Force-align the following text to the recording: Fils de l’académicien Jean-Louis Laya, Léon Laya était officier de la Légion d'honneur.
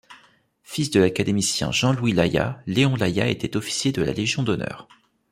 Fils 0.63 0.89
de 0.89 0.99
l’académicien 0.99 1.71
Jean-Louis 1.71 2.13
Laya, 2.13 2.59
Léon 2.65 2.95
Laya 2.95 3.27
était 3.27 3.55
officier 3.55 3.91
de 3.91 4.01
la 4.01 4.13
Légion 4.13 4.41
d'honneur. 4.41 4.87